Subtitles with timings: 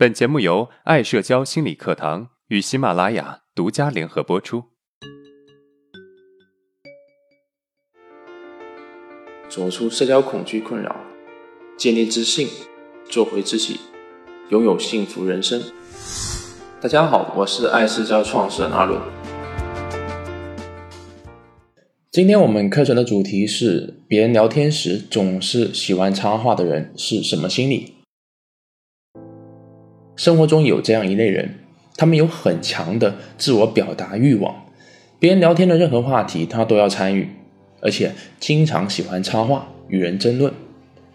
[0.00, 4.64] 本节目由爱社交心理课堂与喜马拉雅独家联合播出。
[9.50, 10.96] 走出社交恐惧困扰，
[11.76, 12.48] 建立自信，
[13.10, 13.78] 做回自己，
[14.48, 15.60] 拥有幸福人生。
[16.80, 18.98] 大家好，我是爱社交创始人阿伦。
[22.10, 27.99] 今天我们课程的主题是：别人聊天时总是喜欢插话的人是什么心理？
[30.20, 31.54] 生活中有这样一类人，
[31.96, 34.54] 他们有很强的自我表达欲望，
[35.18, 37.26] 别人聊天的任何话题他都要参与，
[37.80, 40.52] 而且经常喜欢插话与人争论。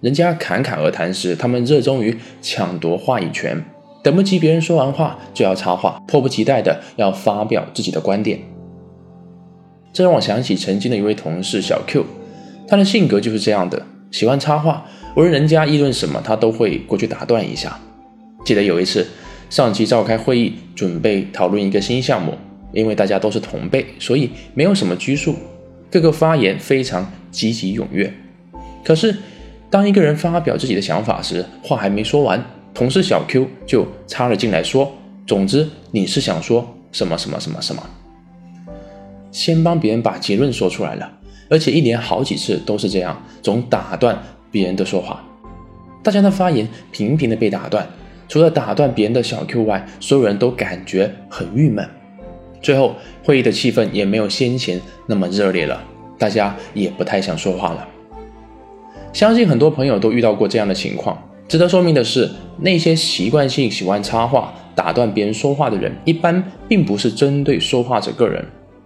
[0.00, 3.62] 人家侃侃而谈时，他们热衷于抢夺话语权，
[4.02, 8.38] 等不及别人说完话就要插话，迫不及待的要发表自己的观点。
[9.92, 12.06] 这让我想起曾经的一位同事小 Q，
[12.66, 17.78] 他的性格就是这样的，喜欢插话，无论人家议论什么，他都会过去打断一下。
[18.44, 19.06] 记得有一次，
[19.48, 22.34] 上级召开会议，准备讨论一个新项目，
[22.72, 25.34] 因为大家都是同辈，所以没有什么拘束，
[25.90, 28.12] 各个发言非常积极踊跃。
[28.84, 29.16] 可是，
[29.70, 34.92] 当一个人发表自己的想法时，话还没说完，同事小 Q 就插了进来，说
[35.26, 37.82] ：“总之，你是想说什么什么什么什么？”
[39.32, 41.10] 先帮别人把结论说出来了，
[41.48, 45.24] 而且一连好几次都是这样，总打断别人的说话。
[46.02, 47.88] 大家的发言频频的被打断，
[48.28, 51.88] 除了打断别人的小 Q 外，所有人都感觉很郁闷。
[52.62, 55.82] 最后，会议的气氛也没有先前那么热烈了，
[56.18, 57.86] 大家也不太想说话了。
[59.12, 61.16] 相信很多朋友都遇到过这样的情况。
[61.46, 68.44] 值得说明的是，那些习惯性喜欢插话、打断别人说话的人，一般并不是针对说话者个人。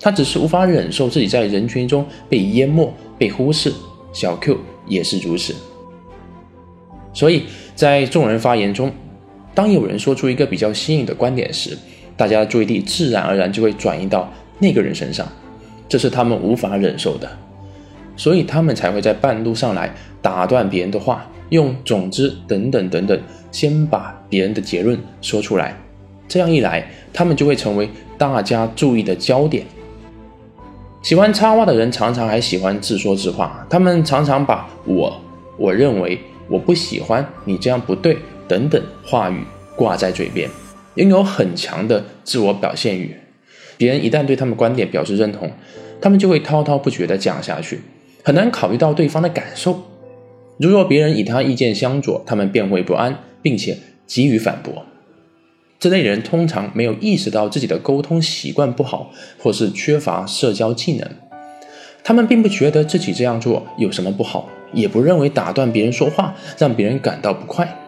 [0.00, 3.72] 他只是无法忍受自己在人群中被淹没、被忽视，
[4.12, 5.54] 小 Q 也是如此。
[7.12, 8.90] 所以在众人发言中，
[9.60, 11.76] 当有人说出一个比较新颖的观点时，
[12.16, 14.26] 大家的注意力自然而然就会转移到
[14.58, 15.28] 那个人身上，
[15.86, 17.28] 这是他们无法忍受的，
[18.16, 23.20] 所以他们才会在半路上来打断别人的话，用“总之”等等等等，
[23.52, 25.76] 先把别人的结论说出来。
[26.26, 26.82] 这样一来，
[27.12, 27.86] 他们就会成为
[28.16, 29.66] 大家注意的焦点。
[31.02, 35.20] 喜欢插话的人常常还喜欢自说自话，他们常常把我、
[35.58, 36.18] 我认为、
[36.48, 38.16] 我不喜欢你这样不对
[38.48, 39.44] 等等话语
[39.80, 40.50] 挂在嘴边，
[40.96, 43.16] 拥有很强的自我表现欲。
[43.78, 45.50] 别人一旦对他们观点表示认同，
[46.02, 47.80] 他们就会滔滔不绝地讲下去，
[48.22, 49.84] 很难考虑到对方的感受。
[50.58, 54.84] 如若别人与他意见相左，他们便会不安，并且急于反驳。
[55.78, 61.08] 这类人通常没有意识到自己的沟通习惯不好，或是缺乏社交技能。
[62.04, 67.79] 他们并不觉得自己这样做有什么不好，也不认为打断别人说话让别人感到不快。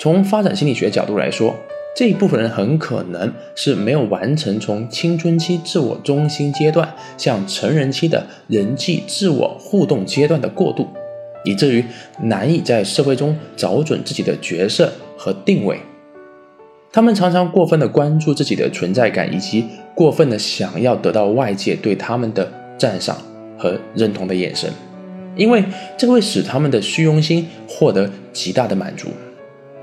[0.00, 1.54] 从发展心理学角度来说，
[1.94, 10.88] 这一部分人很可能是没有完成从青春期自我中心阶段向成人期的人际自我互动阶段的过渡，
[11.44, 11.84] 以至于
[12.22, 15.78] 难以在社会中找准自己的角色和定位。
[16.90, 23.18] 他们常常过分的关注自己的存在感，以及过分的想要得到外界对他们的赞赏
[23.58, 24.72] 和认同的眼神，
[25.36, 25.62] 因为
[25.98, 29.08] 这会使他们的虚荣心获得极大的满足。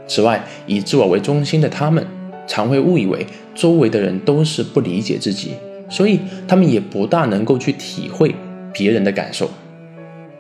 [0.08, 2.06] 此外，以自我为中心的他们，
[2.48, 5.52] 常会误以为周围的人都是不理解自己，
[5.90, 8.34] 所以他们也不大能够去体会
[8.74, 9.50] 别人的感受。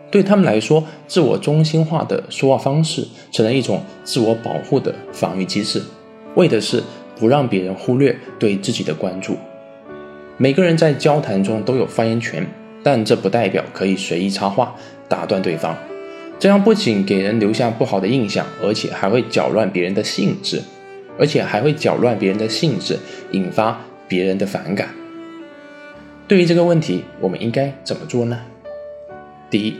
[0.09, 5.81] 对他们来说，自我中心化的说话方式成了一种自我保护的防御机制。
[6.35, 6.81] 为的是
[7.19, 9.35] 不让别人忽略对自己的关注。
[10.37, 12.47] 每个人在交谈中都有发言权，
[12.83, 14.75] 但这不代表可以随意插话
[15.09, 15.75] 打断对方。
[16.39, 20.61] 这样不仅给人留下不好的印象，而且还会搅乱别人的兴致，
[21.17, 22.97] 而且还会搅乱别人的兴致，
[23.31, 24.89] 引发别人的反感。
[26.27, 28.39] 对于这个问题，我们应该怎么做呢？
[29.49, 29.75] 第一，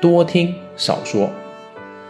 [0.00, 1.30] 多听少说。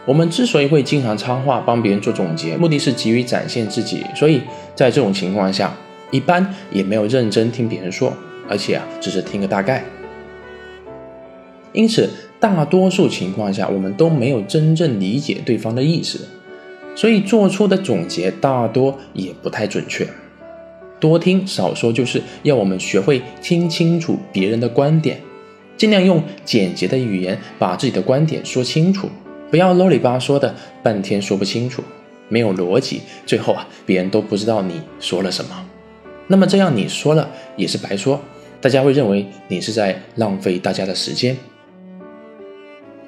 [0.06, 4.40] 我们之所以会经常插话帮别人做总结，目的是急于展现自己，所以
[4.74, 5.72] 在这种情况下，
[6.10, 8.12] 一般也没有认真听别人说，
[8.48, 9.84] 而且啊，只是听个大概。
[11.72, 12.08] 因此，
[12.40, 16.26] 大多数情况下，我们都没有真正理解对方的意思，
[16.96, 20.08] 所以做出的总结大多也不太准确。
[20.98, 25.20] 多听少说，就是要我们学会听清楚别人的观点，
[25.76, 29.08] 尽量用简洁的语言把自己的观点说清楚。
[29.50, 31.82] 不要啰里吧嗦的半天说不清楚，
[32.28, 35.66] 没有逻辑，最后啊，别人都不知道你说了什么。
[36.26, 38.20] 那么这样你说了也是白说，
[38.60, 41.36] 大家会认为你是在浪费大家的时间。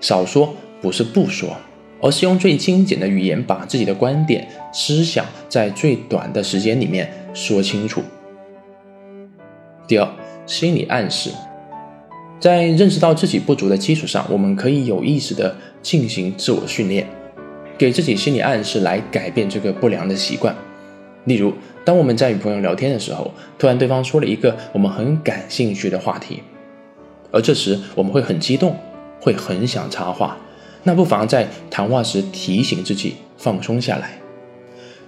[0.03, 1.57] 少说不是不说，
[2.01, 8.03] 而是用最精简的语言把自己的观点、思想在最短的时间里面说清楚。
[9.87, 10.09] 第二，
[10.45, 11.31] 心理暗示，
[12.41, 17.07] 在认识到自己不足的基础上，我们可以有意识的进行自我训练，
[17.79, 20.53] 给自己心理暗示来改变这个不良的习惯。
[21.27, 21.53] 例如，
[21.85, 26.43] 当我们在与朋友聊天的时候，突然对方说了一个我们很感兴趣的话题，
[27.31, 28.77] 而这时我们会很激动，
[29.23, 30.37] 会很想插话。
[30.83, 34.19] 那不妨在谈话时提醒自己放松下来。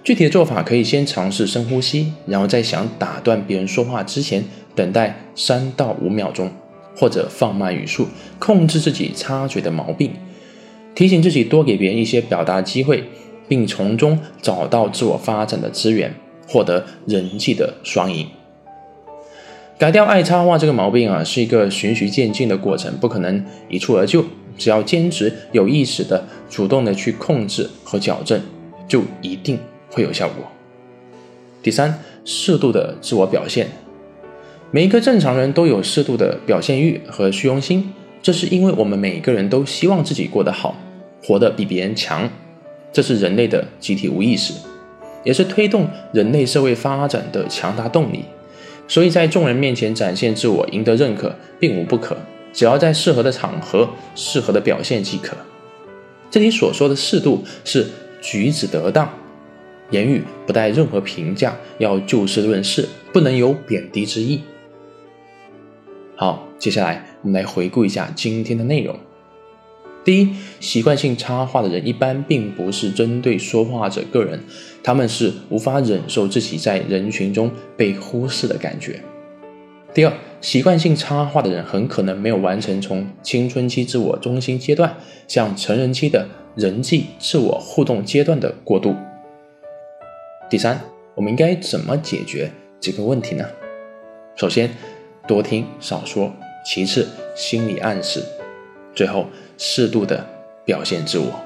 [0.05, 6.49] 具体的做法可以先尝试深呼吸，然后在想打断别人说话之前，等待三到五秒钟，
[6.95, 8.07] 或者放慢语速，
[8.39, 10.11] 控制自己插嘴的毛病，
[10.93, 13.03] 提醒自己多给别人一些表达机会，
[13.47, 16.13] 并从中找到自我发展的资源，
[16.47, 18.27] 获得人际的双赢。
[19.77, 24.23] 改掉爱插话这个毛病啊，是一个循序渐进的过程，不可能一蹴而就。
[24.57, 28.41] 只要坚持有意识的、主动的去控制和矫正，
[28.87, 29.59] 就一定
[29.91, 30.45] 会有效果。
[31.61, 33.67] 第三，适度的自我表现。
[34.71, 40.77] 每一个正常人都有适度的表现欲和虚荣心，这是因为我们每一个人都希望自己过得好，
[41.21, 42.29] 活得比别人强，
[42.93, 44.53] 这是人类的集体无意识，
[45.25, 48.23] 也是推动人类社会发展的强大动力。
[48.87, 52.17] 所以在众人面前展现自我，赢得认可，并无不可。
[52.53, 55.35] 只要在适合的场合、适合的表现即可。
[56.31, 57.85] 这里所说的适度是
[58.21, 59.09] 举止得当，
[59.91, 64.41] 言语不带任何评价，要就事论事，不能有贬低之意。
[66.15, 68.97] 好，接下来我们来回顾一下今天的内容。
[70.05, 70.29] 第一，
[70.59, 74.39] 习惯性插话的人一般并不是针对说话者个人，
[74.83, 79.01] 他们是无法忍受自己在人群中被忽视的感觉。
[79.95, 84.95] 第二，习惯性插话的人很可能没有完成从青春期自我中心阶段
[85.27, 88.95] 向成人期的人际自我互动阶段的过渡。
[90.51, 90.79] 第三，
[91.15, 93.43] 我们应该怎么解决这个问题呢？
[94.35, 94.69] 首先，
[95.27, 96.29] 多听少说；
[96.63, 98.19] 其次，心理暗示；
[98.93, 99.25] 最后，
[99.57, 100.25] 适度的
[100.65, 101.44] 表现自我。